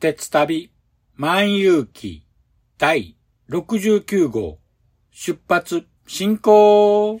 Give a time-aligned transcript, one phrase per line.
[0.00, 0.70] 鉄旅
[1.16, 2.22] 万有記
[2.78, 3.16] 第
[3.48, 4.60] 69号
[5.10, 7.20] 出発進行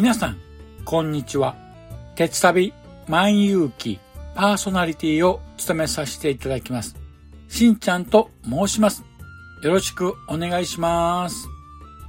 [0.00, 0.38] 皆さん、
[0.84, 1.56] こんにちは。
[2.14, 2.72] 鉄旅
[3.08, 3.98] 万有記
[4.36, 6.94] パーソナリティを務めさせていただきます。
[7.48, 9.02] しんちゃんと申します。
[9.64, 11.48] よろしくお願いします。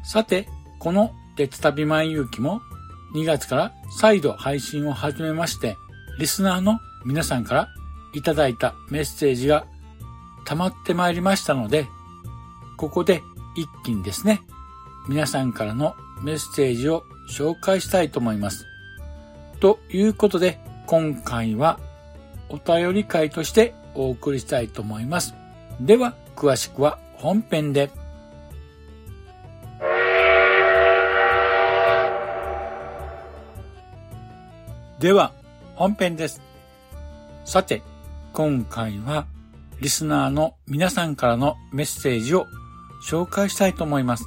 [0.04, 2.62] さて、この鉄旅万有記も
[3.16, 5.76] 2月から再度配信を始めまして、
[6.20, 7.70] リスナーの皆さんから
[8.14, 9.66] いただいたメッセージが
[10.46, 11.88] 溜まってまいりましたので、
[12.78, 13.24] ここで
[13.58, 14.42] 一気にですね、
[15.08, 18.68] 皆さんからのメッセージを紹介したいと思います。
[19.60, 21.80] ということで、今回は
[22.50, 25.36] お便り会としてお送りしたいと思います。
[25.80, 27.92] では、詳しくは本編で。
[35.00, 35.32] では、
[35.76, 36.42] 本編です。
[37.46, 37.82] さて、
[38.34, 39.26] 今回は
[39.82, 42.48] リスナーの皆さんからのメッセージを
[43.08, 44.26] 紹介したいと思います。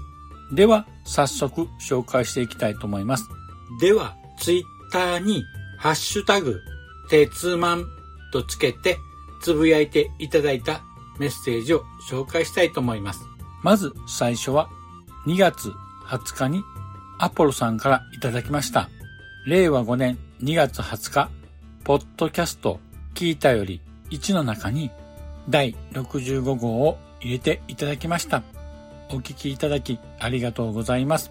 [0.54, 3.28] では、早速紹介していきたいと思います。
[3.80, 5.44] では、ツイッターに、
[5.78, 6.60] ハッシュタグ、
[7.10, 7.84] 鉄マン
[8.32, 8.98] とつけて、
[9.40, 10.82] つぶやいていただいた
[11.18, 13.20] メッセージを紹介したいと思います。
[13.62, 14.68] まず最初は、
[15.26, 15.72] 2月
[16.06, 16.64] 20日に
[17.18, 18.88] アポロさんからいただきました。
[19.46, 21.30] 令和5年2月20日、
[21.84, 22.80] ポッドキャスト
[23.14, 23.80] 聞いたより
[24.10, 24.90] 1の中に
[25.48, 28.42] 第65号を入れていただきました。
[29.12, 31.30] お聞きいただきありがとうございます。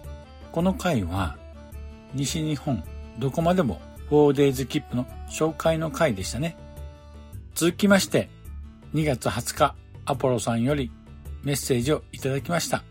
[0.52, 1.36] この回は
[2.14, 2.84] 西日本
[3.18, 6.56] どこまでも 4days 切符の紹介の回でしたね。
[7.54, 8.30] 続きまして
[8.94, 10.92] 2月20日アポロさんより
[11.42, 12.84] メッセージをいただきました。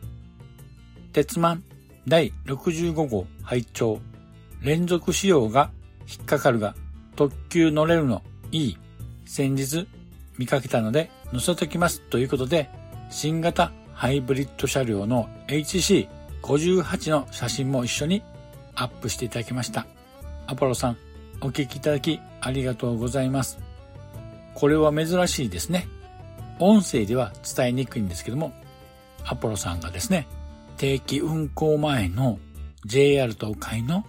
[1.13, 1.63] 鉄マン
[2.05, 4.01] 第65号拝聴
[4.61, 5.71] 連続使用が
[6.05, 6.75] 引っかかるが
[7.15, 8.77] 特急乗れるのいい。
[9.25, 9.87] 先日
[10.37, 12.69] 見かけたので載せときますということで
[13.09, 13.71] 新型
[14.01, 18.23] ハイブリッド車両の HC58 の写真も一緒に
[18.73, 19.85] アップしていただきました。
[20.47, 20.97] アポロさん、
[21.39, 23.59] お聞きいただきありがとうございます。
[24.55, 25.87] これは珍しいですね。
[26.57, 28.53] 音声では伝えにくいんですけども、
[29.23, 30.27] アポロさんがですね、
[30.77, 32.39] 定期運行前の
[32.87, 34.03] JR 東海の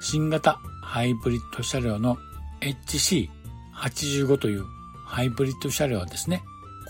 [0.00, 2.18] 新型ハイブリッド車両の
[2.62, 4.64] HC85 という
[5.04, 6.42] ハイブリッド車両ですね。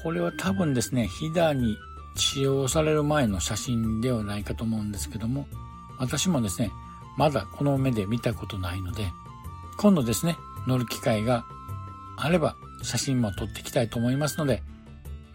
[0.02, 1.76] これは多分ですね、ヒダに
[2.14, 5.46] 使用される前の写真ではないかと思うんですけども、
[5.98, 6.70] 私もですね、
[7.16, 9.10] まだこの目で見たことないので、
[9.78, 10.36] 今度ですね、
[10.66, 11.44] 乗る機会が
[12.16, 14.62] あれば写真も撮っていきたいと思いますので、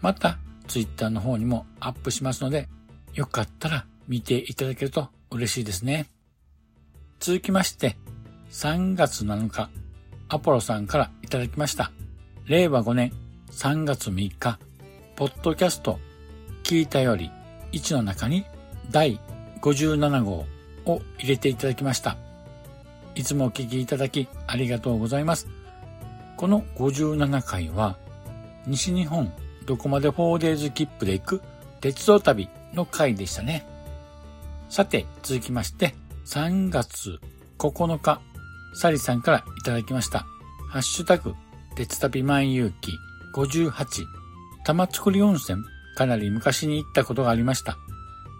[0.00, 0.38] また
[0.68, 2.68] Twitter の方にもアップしますので、
[3.14, 6.06] よかったら見ていただけると嬉しいですね。
[7.18, 7.96] 続きまして、
[8.50, 9.70] 3月7日、
[10.28, 11.92] アポロさんからいただきました。
[12.46, 13.12] 令和5年
[13.50, 14.58] 3月3日、
[15.16, 15.98] ポッドキャスト、
[16.66, 17.30] 聞いたより
[17.70, 18.44] 1の中に
[18.90, 19.20] 第
[19.62, 20.46] 57号
[20.84, 22.16] を入れていただきました。
[23.14, 25.46] いつもお聞きいただきありがとうございます。
[26.36, 27.96] この57回は、
[28.66, 29.32] 西日本
[29.64, 31.42] どこまで 4days 切符で行く
[31.80, 33.64] 鉄道旅の回でしたね。
[34.68, 35.94] さて、続きまして、
[36.26, 37.20] 3月
[37.58, 38.20] 9日、
[38.74, 40.26] サリさんからいただきました。
[40.68, 41.36] ハッシュタグ、
[41.76, 42.90] 鉄旅万有記
[43.36, 43.70] 58、
[44.64, 45.62] 玉造温泉、
[45.96, 47.78] かなり昔に行ったことがありました。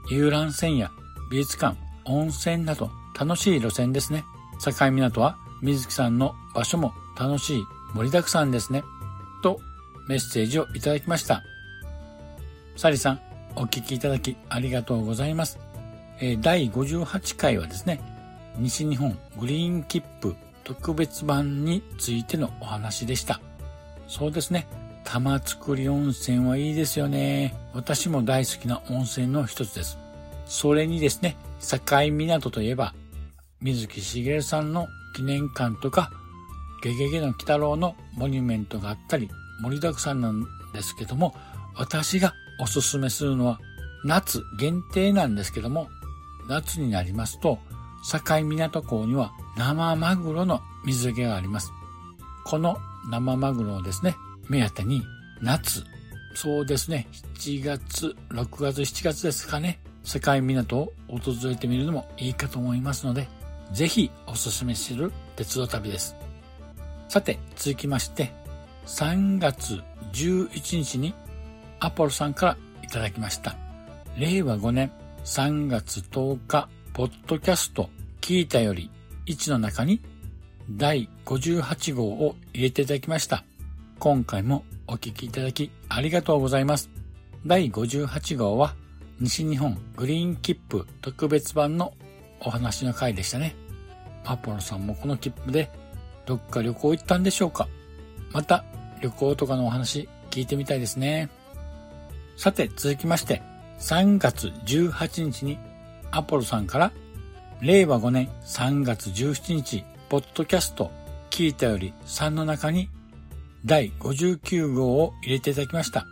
[0.09, 0.93] 遊覧船や
[1.31, 4.25] 美術館、温泉など楽しい路線ですね。
[4.65, 7.65] 境港は水木さんの場所も楽しい
[7.95, 8.85] 盛りだくさんですね。
[9.43, 9.59] と
[10.07, 11.43] メッセージをいただきました。
[12.77, 13.21] サリさん、
[13.57, 15.59] お聞きいただきありがとうございます。
[16.21, 18.01] え第58回はですね、
[18.59, 23.41] 西日本グリーン切符特別版についてのお話でした。
[24.09, 24.67] そうですね。
[25.07, 27.55] 玉造温泉はいいですよね。
[27.73, 29.99] 私も大好きな温泉の一つです。
[30.47, 31.79] それにですね、境
[32.13, 32.93] 港といえば、
[33.61, 36.11] 水木しげるさんの記念館とか、
[36.83, 39.31] ゲゲゲの鬼太郎のモニュメントがあったり、
[39.63, 40.45] 盛りだくさんなん
[40.75, 41.35] ですけども、
[41.77, 43.61] 私がおすすめするのは、
[44.05, 45.89] 夏限定なんですけども、
[46.49, 47.59] 夏になりますと、
[48.11, 51.73] 境港港には生マグロの水揚げがあります。
[52.45, 52.77] この
[53.11, 54.17] 生マグロをですね、
[54.49, 55.03] 目当てに
[55.41, 55.85] 夏、
[56.35, 57.09] そうですね、
[57.39, 63.29] 7月、6月、7月ですかね、境港を訪れてみるのもいいかと思いますので、
[63.73, 66.17] ぜひおすすめする鉄道旅です。
[67.09, 68.33] さて、続きまして、
[68.87, 69.83] 3月
[70.13, 71.15] 11日に
[71.81, 73.57] アポロさんからいただきました。
[74.17, 74.93] 令和5年
[75.25, 77.91] 3月10日、ポッドキャスト
[78.21, 78.91] 聞いたより
[79.27, 80.01] 1の中に
[80.71, 83.45] 第58号を入れていただきました。
[83.99, 86.91] 今回もお聞きいただきありがとうございます。
[87.47, 88.75] 第58号は
[89.21, 91.95] 西日本グリーン切符特別版の
[92.41, 93.57] お話の回でしたね。
[94.25, 95.71] アポロさんもこの切符で
[96.27, 97.69] どっか旅行行ったんでしょうか？
[98.33, 98.65] また
[99.01, 101.31] 旅行とかのお話聞いてみたいですね。
[102.37, 103.43] さて続きまして
[103.79, 105.59] 3月18日に
[106.11, 106.93] アポロさんから
[107.63, 110.93] 令和5年3月17日ポッドキャスト
[111.31, 112.91] 聞いたより3の中に
[113.65, 116.07] 第59号を入れていただきました。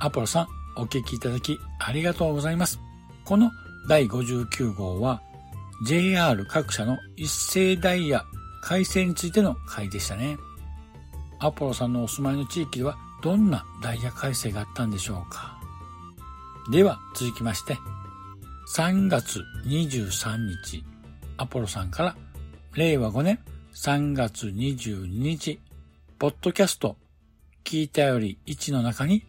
[0.00, 2.80] アポロさんお聞きいただきありがとうございます。
[3.24, 3.50] この
[3.88, 5.22] 第59号は
[5.84, 8.24] JR 各社の一斉ダイヤ
[8.62, 10.36] 改正についての回でしたね。
[11.38, 15.58] アポロさんのお住まいの地域ではどんなダイヤ改正があったんでしょうか
[16.70, 17.78] では続きまして、
[18.76, 20.84] 3月23日、
[21.36, 22.16] アポロさんから
[22.74, 23.38] 令和5年
[23.74, 25.58] 3月22日、
[26.20, 26.98] ポッドキャスト、
[27.64, 29.24] 聞いたより1の中に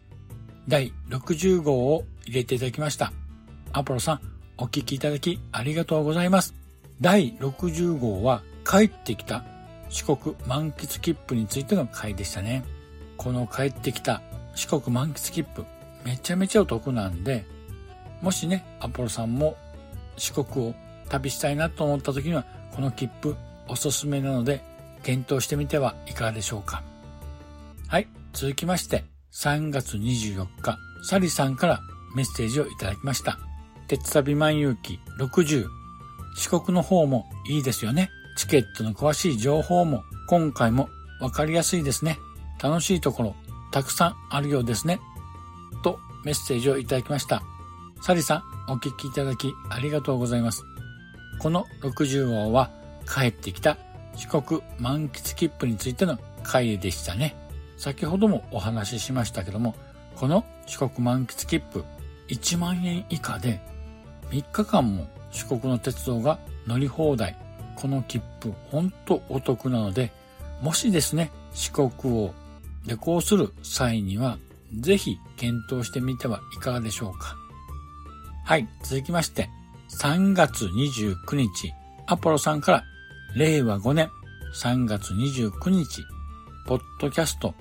[0.68, 3.14] 第60号を入れていただきました。
[3.72, 4.20] アポロさん、
[4.58, 6.54] お聞きいただきありがとうございます。
[7.00, 9.42] 第60号は帰ってきた
[9.88, 12.62] 四国満喫切符についての回でしたね。
[13.16, 14.20] この帰ってきた
[14.54, 15.64] 四国満喫切符、
[16.04, 17.46] めちゃめちゃお得なんで、
[18.20, 19.56] もしね、アポロさんも
[20.18, 20.74] 四国を
[21.08, 22.44] 旅したいなと思った時には、
[22.76, 23.34] この切符
[23.66, 24.62] おすすめなので、
[25.02, 26.82] 検討してみてはいかがでしょうか。
[27.88, 31.80] はい、続きまして、3月24日、サリさんから
[32.14, 33.38] メッセージをいただきました。
[33.88, 35.66] 鉄旅万有記60。
[36.34, 38.10] 四国の方もいいですよね。
[38.36, 40.88] チケットの詳しい情報も今回も
[41.20, 42.18] わかりやすいですね。
[42.62, 43.36] 楽しいところ
[43.72, 45.00] たくさんあるようですね。
[45.82, 47.42] とメッセージをいただきました。
[48.00, 50.64] サリさん、お聞きいただきありがとうございます。
[51.38, 52.70] この60号は
[53.06, 53.76] 帰ってきた
[54.16, 57.34] 四国満喫切符についての回でしたね。
[57.76, 59.74] 先ほどもお話ししましたけども、
[60.16, 61.84] この四国満喫切符
[62.28, 63.60] 1万円以下で
[64.30, 67.36] 3日間も四国の鉄道が乗り放題。
[67.74, 70.12] この切符、ほんとお得なので、
[70.60, 72.34] もしですね、四国を
[72.86, 74.38] 旅行する際には、
[74.78, 77.36] ぜひ検討してみてはいかがでしょうか。
[78.44, 79.50] はい、続きまして、
[79.98, 81.72] 3月29日、
[82.06, 82.84] アポロさんから、
[83.34, 84.10] 令和5年
[84.54, 86.04] 3月29日、
[86.66, 87.54] ポッドキャスト、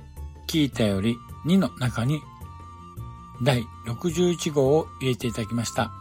[0.45, 2.19] 聞いたより2の中に、
[3.41, 5.93] 第61号を入れていただきました。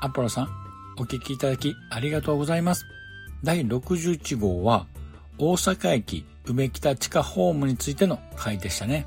[0.00, 0.48] アポロさん、
[0.98, 2.86] お聞きいただきありがとうございます。
[3.44, 4.86] 第61号は、
[5.36, 9.06] 大阪駅梅北地下ホームについての回でしたね。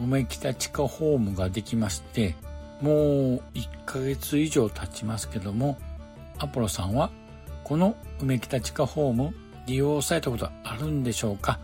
[0.00, 2.34] 梅北地下ホームができまして、
[2.80, 5.78] もう1ヶ月以上経ちますけども、
[6.38, 7.12] アポロさんは
[7.66, 9.34] この梅北地下ホーム
[9.66, 11.58] 利用されたことあるんでしょうか？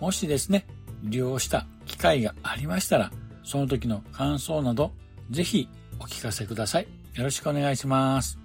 [0.00, 0.66] もしですね、
[1.04, 3.12] 利用した機会がありましたら、
[3.44, 4.90] その時の感想など、
[5.30, 5.68] ぜひ
[6.00, 6.88] お聞かせください。
[7.14, 8.40] よろしくお願いします。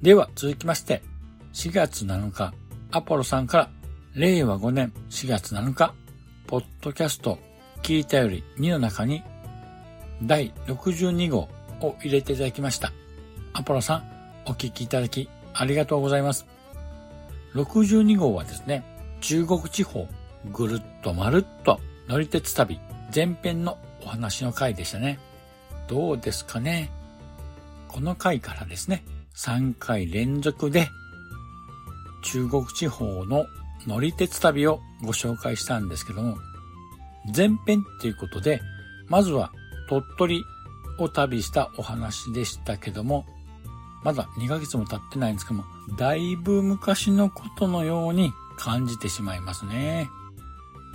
[0.00, 1.02] では続きまして、
[1.52, 2.54] 4月7日、
[2.90, 3.70] アポロさんから
[4.14, 5.92] 令和5年4月7日、
[6.46, 7.38] ポッドキャスト
[7.82, 9.22] 聞いたより2の中に
[10.22, 11.50] 第62号
[11.82, 12.94] を入れていただきました。
[13.52, 14.10] アポロさん、
[14.46, 15.28] お聞きいただき
[15.60, 16.46] ありがとうございます。
[17.54, 18.84] 62号はですね、
[19.20, 20.06] 中国地方
[20.52, 22.78] ぐるっとまるっと乗り鉄旅
[23.12, 25.18] 前編のお話の回でしたね。
[25.88, 26.90] どうですかね
[27.88, 29.02] この回からですね、
[29.34, 30.88] 3回連続で
[32.22, 33.46] 中国地方の
[33.86, 36.36] 乗り鉄旅をご紹介したんですけども、
[37.36, 38.60] 前編っていうことで、
[39.08, 39.50] まずは
[39.88, 40.44] 鳥取
[41.00, 43.26] を旅したお話でしたけども、
[44.02, 45.64] まだ2ヶ月も経ってないんですけども、
[45.96, 50.08] だいぶ昔のことのように感じてしまいますね。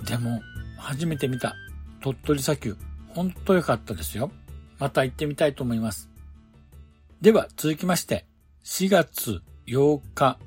[0.06, 0.40] でも、
[0.78, 1.54] 初めて見た
[2.00, 2.76] 鳥取砂丘、
[3.08, 4.30] ほんと良かったですよ。
[4.78, 6.08] また行ってみたいと思います。
[7.20, 8.26] では、続きまして、
[8.64, 10.38] 4月8日、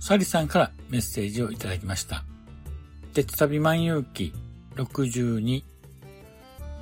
[0.00, 2.24] サリさんからメッセージをいただきました。
[3.14, 4.32] 鉄旅万有記
[4.74, 5.62] 62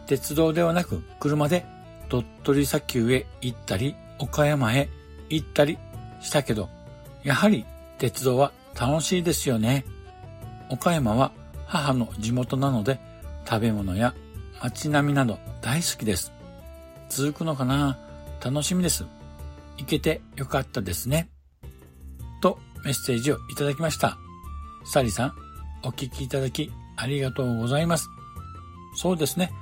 [0.07, 1.67] 鉄道ではなく車で
[2.09, 4.89] 鳥取砂丘へ行ったり岡山へ
[5.29, 5.79] 行ったり
[6.21, 6.69] したけど、
[7.25, 7.65] やはり
[7.99, 9.85] 鉄道は楽しいですよね。
[10.69, 11.33] 岡山は
[11.67, 13.01] 母の地元なので
[13.49, 14.15] 食べ物や
[14.63, 16.33] 街並みなど大好きです。
[17.09, 17.99] 続くのかな？
[18.43, 19.05] 楽しみです。
[19.77, 21.29] 行けてよかったですね。
[22.41, 24.17] とメッセージをいただきました。
[24.85, 25.35] サリさん、
[25.85, 28.09] お聞きいただきありがとうございます。
[28.97, 29.53] そうですね。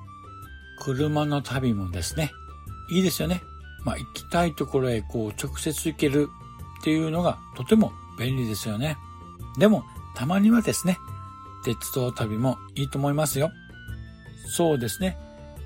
[0.82, 2.30] 車の旅もですね、
[2.90, 3.42] いいですよね。
[3.84, 6.28] まあ、行きたいところへこう直接行ける
[6.80, 8.96] っていうのがとても便利ですよね。
[9.58, 9.84] でも、
[10.14, 10.98] たまにはですね、
[11.64, 13.50] 鉄道旅もいいと思いますよ。
[14.46, 15.16] そうですね。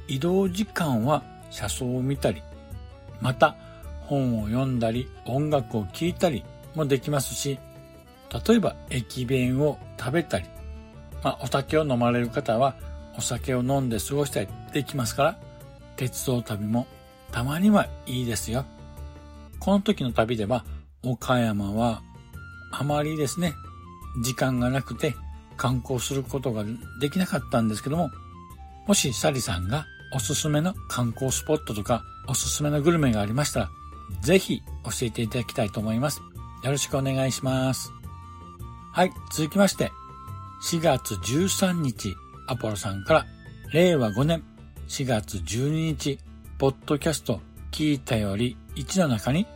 [0.08, 2.42] 移動時間は車窓を見たり、
[3.20, 3.56] また
[4.02, 6.44] 本を読んだり音楽を聴いたり
[6.74, 7.58] もできますし、
[8.46, 10.46] 例えば駅弁を食べたり、
[11.22, 12.74] まあ、お酒を飲まれる方は
[13.16, 15.38] お酒を飲んで過ごしたりできますから、
[15.96, 16.86] 鉄道旅も
[17.34, 18.64] たまにはいいですよ。
[19.58, 20.64] この時の旅では、
[21.02, 22.00] 岡山は
[22.70, 23.54] あまりですね、
[24.22, 25.16] 時間がなくて
[25.56, 26.64] 観光することが
[27.00, 28.12] できなかったんですけども、
[28.86, 33.70] もしサリさんがおすすめの観光スポットとかおすすめのグルメがありましたら、
[34.22, 36.20] ぜひ教えていただきたいと思います。
[36.62, 37.90] よろしくお願いします。
[38.92, 39.90] はい、続きまして、
[40.70, 42.14] 4月13日、
[42.46, 43.26] アポロさんから
[43.72, 44.44] 令和5年
[44.86, 46.20] 4月12日
[46.56, 47.40] ポッドキャスト
[47.72, 49.46] 聞いたより1の中に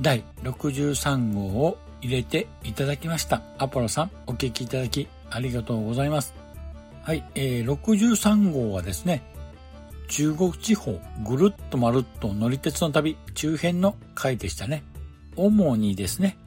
[0.00, 3.42] 第63号を入れていただきました。
[3.58, 6.32] アポロさん、お聞きいただきありがとうございます。
[7.02, 9.22] はい、えー、63号はですね、
[10.06, 14.84] 中国地方ぐるっとまるっと乗り鉄の旅中編の回でしたね。
[15.34, 16.38] 主にですね、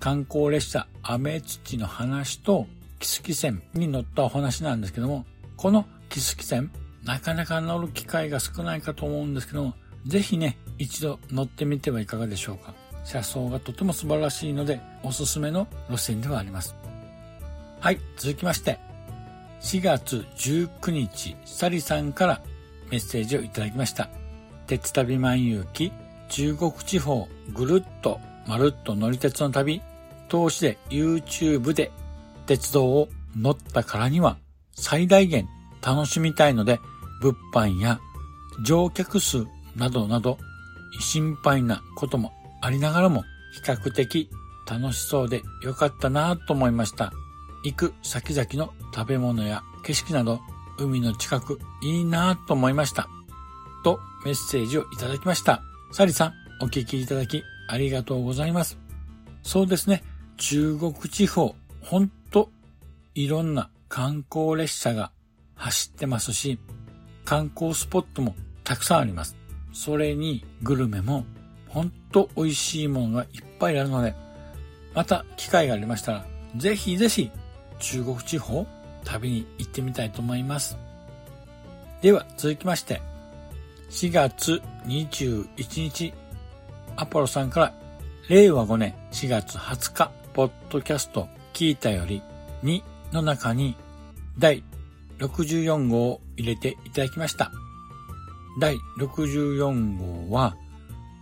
[0.00, 2.66] 観光列車雨土の話と
[3.00, 5.26] キスキ線に乗ったお話なんですけども、
[5.56, 6.70] このキスキ線
[7.06, 9.74] なかなか乗る機会が少ないかと思うんですけども、
[10.06, 12.74] ぜひね、一度乗ってみてはいかがでしょうか。
[13.04, 16.74] 車窓がとても素晴らしいので、おすすめの路線ではあります。
[17.80, 18.80] はい、続きまして、
[19.60, 22.42] 4月19日、サリさんから
[22.90, 24.10] メッセージをいただきました。
[24.66, 25.92] 鉄旅万有記、
[26.28, 29.80] 中国地方ぐるっとまるっと乗り鉄の旅、
[30.28, 31.92] 通しで YouTube で
[32.46, 34.38] 鉄道を乗ったからには
[34.72, 35.48] 最大限
[35.82, 36.80] 楽しみたいので
[37.20, 38.00] 物販や
[38.62, 40.38] 乗客数などなど
[41.00, 42.32] 心配なことも
[42.62, 43.22] ありながらも
[43.54, 44.30] 比較的
[44.68, 47.12] 楽しそうでよかったなぁと思いました。
[47.64, 50.40] 行く先々の食べ物や景色など
[50.78, 53.08] 海の近くいいなぁと思いました。
[53.84, 55.62] とメッセージをいただきました。
[55.92, 58.78] サリさん、お聞きいただきありがとうございます。
[59.42, 60.02] そうですね。
[60.36, 62.50] 中国地方、ほんと
[63.14, 65.12] いろんな観光列車が
[65.54, 66.58] 走ってますし、
[67.26, 69.36] 観光スポットもたくさんあります。
[69.72, 71.26] それにグルメも
[71.68, 73.28] ほんと美味しいものがいっ
[73.58, 74.14] ぱいあるので、
[74.94, 77.30] また機会がありましたら、ぜひぜひ
[77.80, 78.66] 中国地方
[79.04, 80.78] 旅に行ってみたいと思います。
[82.00, 83.02] では続きまして、
[83.90, 86.14] 4月21日、
[86.96, 87.74] アポロさんから
[88.28, 92.22] 令和5年4月20日、ポッドキャスト聞いたより
[92.62, 93.76] 2の中に
[94.38, 94.62] 第
[95.18, 97.52] 64号を入れていただきました。
[98.60, 100.56] 第64号は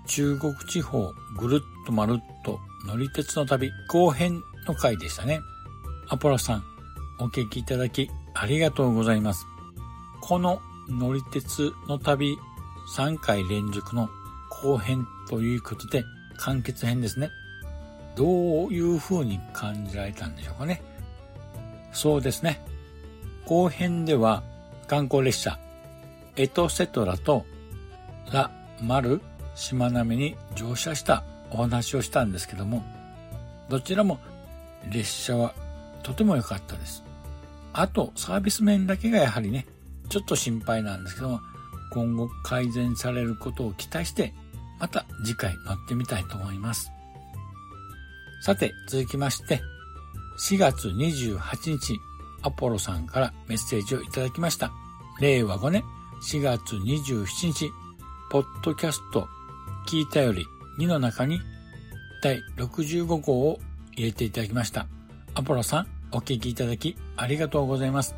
[0.07, 5.41] 中国地方ぐるっとまるっと乗り鉄の旅後編の回でしたね。
[6.09, 6.65] アポロさん、
[7.19, 9.47] お聞きいただきありがとうございます。
[10.21, 12.37] この乗り鉄の旅
[12.97, 14.09] 3回連続の
[14.63, 16.05] 後編ということで
[16.37, 17.31] 完結編ですね。
[18.17, 20.83] どういう風に感じられたんでしょうかね。
[21.93, 22.65] そうですね。
[23.47, 24.43] 後編では
[24.87, 25.59] 観光列車
[26.37, 27.45] エトセトラと
[28.33, 28.51] ラ・
[28.83, 29.21] マル・
[29.55, 32.85] しまなみに乗車したお話をしたんですけども、
[33.69, 34.19] どちらも
[34.91, 35.55] 列車は
[36.03, 37.05] とても良かったです。
[37.73, 39.67] あと、サービス面だけがやはりね、
[40.09, 41.41] ちょっと心配なんですけども、
[41.93, 44.33] 今後改善されることを期待して、
[44.81, 46.91] また次回乗ってみたいと思います。
[48.43, 49.61] さて、続きまして、
[50.41, 51.99] 4月28日、
[52.45, 54.71] アポロさんからメッセージをいただきました。
[55.21, 55.83] 令和5年
[56.23, 57.71] 4月27日、
[58.31, 59.27] ポッドキャスト
[59.89, 60.45] 聞いたより
[60.79, 61.41] 2の中に
[62.23, 63.59] 第65号を
[63.93, 64.87] 入れていただきました。
[65.35, 68.15] アポロさん、お聞きいただきありがとうございます。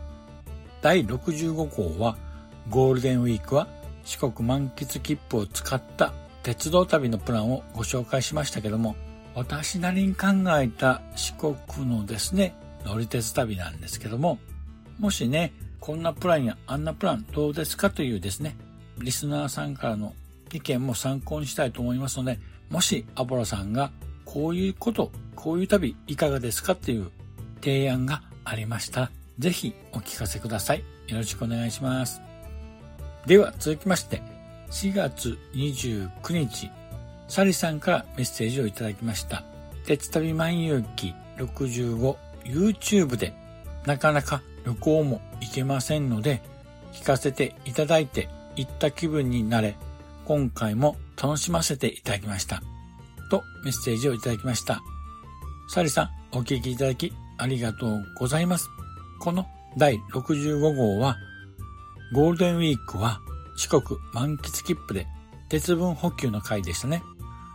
[0.82, 2.16] 第65号は
[2.68, 3.68] ゴールデンウィークは
[4.04, 8.96] 四国満喫切符を使った鉄道旅のプランをご紹介しましたけども、
[9.36, 10.26] 私なりに考
[10.58, 11.54] えた四国
[11.86, 12.54] のですね、
[12.86, 14.38] 乗り鉄旅なんですけども、
[14.98, 18.56] もしね、こんなプランやあんなプランどうですかというですね、
[18.98, 20.14] リスナーさんからの
[20.52, 22.38] 意見も参考にしたいと思いますので、
[22.70, 23.90] もしアポロさんが
[24.24, 27.10] こういうこと、こういう旅いかがですかっていう
[27.60, 30.84] 提案がありましたら、ぜひお聞かせください。
[31.08, 32.22] よろしくお願いします。
[33.26, 34.22] では続きまして、
[34.70, 36.70] 4月29日、
[37.28, 39.42] サリさんからメッセージをいただきました。
[39.84, 42.16] 鉄旅万有記65
[42.48, 43.34] YouTube で
[43.86, 46.42] なかなか旅行も行けませんので、
[46.92, 49.76] 聞かせていただいて行った気分になれ、
[50.24, 52.62] 今回も楽しませていただきました。
[53.30, 54.80] とメッセージをいただきました。
[55.68, 58.68] サリさん、お聞きいただきありがとうございます。
[59.20, 61.16] この第65号は、
[62.12, 63.20] ゴールデンウィークは
[63.56, 63.82] 四国
[64.12, 65.06] 満喫切符で
[65.48, 67.02] 鉄分補給の回でしたね。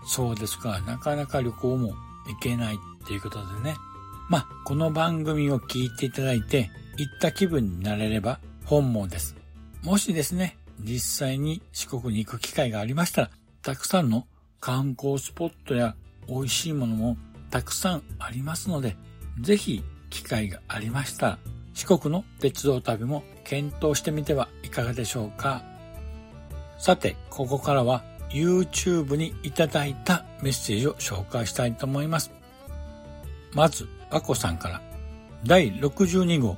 [0.05, 1.93] そうですか、なかなか旅行も
[2.27, 2.77] 行けないっ
[3.07, 3.75] ていうことでね。
[4.31, 9.35] まあ、この番組を聞いていただいて、行った気分になれれば本望です。
[9.83, 13.29] もしですね、実際に四国に行く機会がありましたら、
[13.61, 14.25] たくさんの
[14.61, 15.95] 観光スポットや
[16.29, 17.17] 美味しいものも
[17.49, 18.95] たくさんありますので、
[19.41, 21.39] ぜひ機会がありましたら、
[21.73, 25.61] 四国の鉄道旅も検討してみてはいかがでしょうか。
[26.77, 32.31] さて、ここからは YouTube にいただいたメッセージを紹介したいと思います。
[33.53, 34.81] まず、和子さんから、
[35.45, 36.57] 第62号、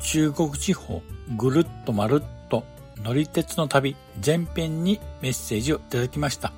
[0.00, 1.02] 中国地方
[1.36, 2.64] ぐるっとまるっと
[3.02, 6.52] 乗り鉄の旅前編にメッセージをいただきました。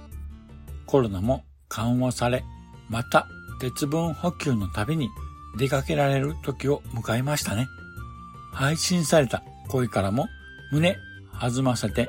[0.87, 2.44] コロナも緩和され、
[2.88, 3.27] また
[3.61, 5.09] 鉄分補給の旅に
[5.57, 7.68] 出かけられる時を迎えましたね。
[8.53, 10.27] 配信された声からも
[10.70, 10.97] 胸
[11.40, 12.09] 弾ませて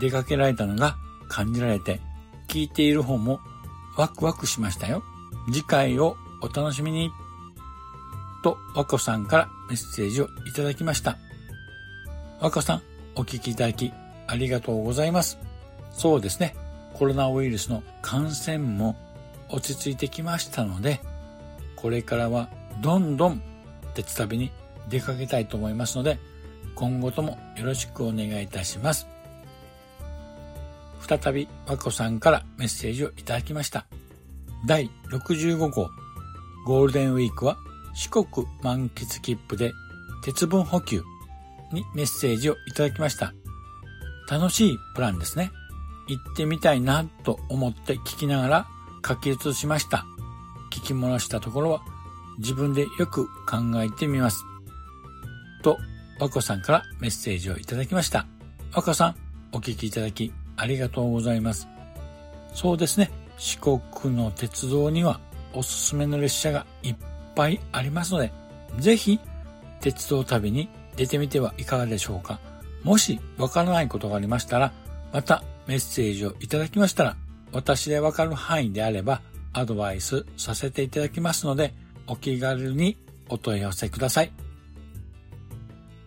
[0.00, 0.96] 出かけられたのが
[1.28, 2.00] 感じられて、
[2.48, 3.40] 聞いている方も
[3.96, 5.02] ワクワクしましたよ。
[5.52, 7.10] 次回をお楽しみに。
[8.42, 11.18] と、和子さんからメッセージをいただきました。
[12.40, 12.82] 和子さん、
[13.16, 13.92] お聞きいただき
[14.26, 15.38] ありがとうございます。
[15.90, 16.56] そうですね。
[16.94, 18.96] コロナウイルスの感染も
[19.48, 21.00] 落ち着いてきましたので、
[21.76, 22.48] これからは
[22.80, 23.42] どんどん
[23.94, 24.52] 鉄旅に
[24.88, 26.18] 出かけたいと思いますので、
[26.74, 29.06] 今後ともよろしくお願いいたします。
[31.00, 33.86] 再び和子さんからメッセージをいただきました。
[34.66, 35.88] 第65号
[36.66, 37.56] ゴールデンウィークは
[37.94, 38.26] 四国
[38.62, 39.72] 満喫切符で
[40.24, 41.02] 鉄分補給
[41.72, 43.32] にメッセージをいただきました。
[44.30, 45.50] 楽しいプランですね。
[46.08, 48.66] 行ってみたいなと思って聞きながら
[49.06, 50.04] 書き写しました。
[50.72, 51.82] 聞き漏らしたところは
[52.38, 54.44] 自分でよく考えてみます。
[55.62, 55.78] と、
[56.18, 58.26] 和子さんからメッセージをいただきました。
[58.72, 59.16] 和子さん、
[59.52, 61.68] お聞きいただきありがとうございます。
[62.54, 63.10] そうですね。
[63.38, 65.20] 四国の鉄道には
[65.54, 66.96] おすすめの列車がいっ
[67.34, 68.32] ぱいありますので、
[68.78, 69.20] ぜひ
[69.80, 72.40] 鉄道旅に出てみてはいかがでしょうか。
[72.82, 74.72] もしわからないことがありましたら、
[75.12, 77.16] またメッセージをいただきましたら、
[77.52, 81.74] 私でわかる範囲であればアドバイスさせていただきますので、
[82.06, 82.96] お気軽に
[83.28, 84.32] お問い合わせください。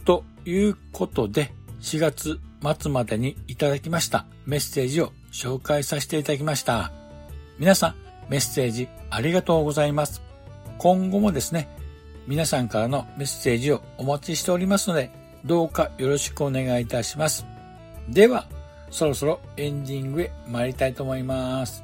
[0.06, 2.40] ということで、4月
[2.82, 6.92] 末までにいただきましたメッセージを紹介させていただきました。
[7.60, 7.96] 皆さん、
[8.30, 10.22] メッセージありがとうございます。
[10.78, 11.70] 今後もですね、
[12.28, 15.12] 皆さんからのメッセージをお待ちしておりますので、
[15.46, 17.46] どうかよろしくお願いいたします。
[18.10, 18.46] では、
[18.90, 21.84] そろそろエンディングへ参りたいと思います。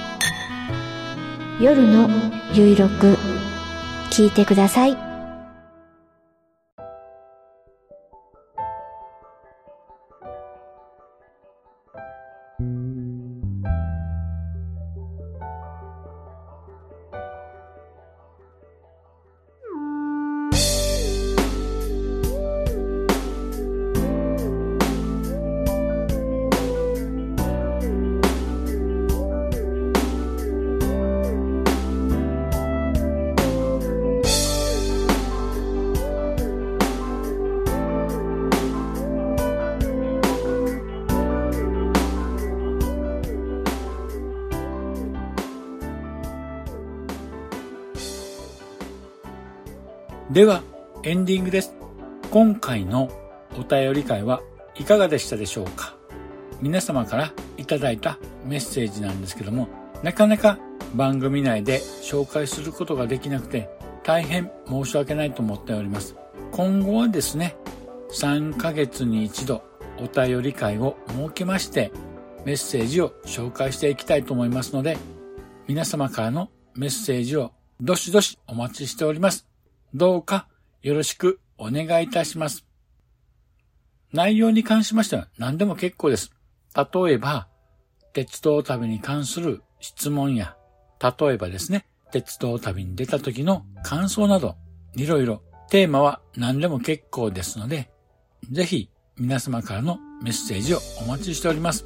[1.61, 2.09] 夜の
[2.53, 3.19] ゆいろく
[4.09, 5.10] 聞いてください。
[50.31, 50.63] では、
[51.03, 51.75] エンディングです。
[52.31, 53.11] 今回の
[53.59, 54.41] お便り会は
[54.75, 55.97] いかがでしたでしょうか？
[56.61, 59.67] 皆様からいただいたメッセージなんですけども、
[60.03, 60.57] なかなか
[60.95, 63.69] 番組内で紹介することができなくて
[64.03, 66.15] 大変申し訳ないと思っております。
[66.53, 67.57] 今後はですね、
[68.13, 69.65] 3ヶ月に一度
[69.97, 71.91] お便り会を設けまして
[72.45, 74.97] メッセージを紹介していきたいと思いますので、
[75.67, 79.50] 皆様からのメッセージをどしどしお待ちしております。
[79.93, 80.47] どうか
[80.81, 82.65] よろしくお願いいたします。
[84.13, 86.31] 内容に関しましては何でも結構です。
[86.75, 87.47] 例えば、
[88.13, 90.55] 鉄道旅に関する質問や、
[91.01, 94.55] 例えばですね、鉄道旅に出た時の感想など、
[94.95, 97.89] いろいろテーマは何でも結構ですので、
[98.51, 101.85] ぜひ皆様からのメッセージをお待ちしております。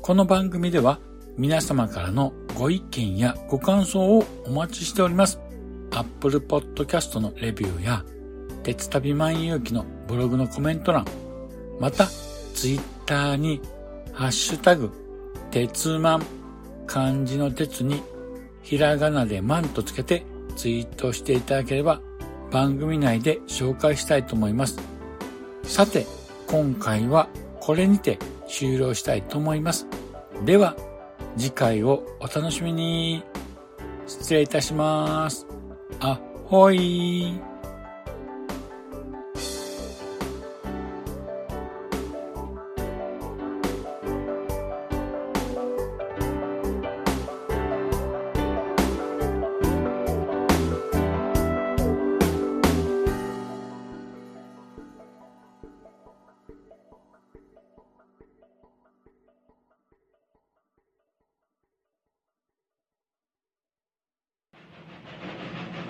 [0.00, 0.98] この番組では
[1.36, 5.47] 皆様からのご意見やご感想をお待ちしております。
[5.90, 8.04] Apple Podcast のレビューや、
[8.62, 11.04] 鉄旅万有記のブログのコメント欄、
[11.80, 12.06] また、
[12.54, 13.60] Twitter に、
[14.12, 14.90] ハッシュタグ、
[15.50, 16.22] 鉄マン、
[16.86, 18.02] 漢字の鉄に、
[18.62, 20.24] ひらがなでマンとつけて
[20.56, 22.00] ツイートしていただければ、
[22.50, 24.78] 番組内で紹介したいと思います。
[25.62, 26.06] さて、
[26.46, 27.28] 今回は
[27.60, 29.86] これにて終了したいと思います。
[30.44, 30.76] では、
[31.36, 33.22] 次回をお楽しみに。
[34.06, 35.47] 失礼いたします。
[36.00, 37.40] あほい